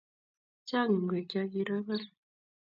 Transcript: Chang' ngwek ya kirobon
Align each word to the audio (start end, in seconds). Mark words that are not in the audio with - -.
Chang' 0.67 0.97
ngwek 1.03 1.29
ya 1.35 1.43
kirobon 1.51 2.03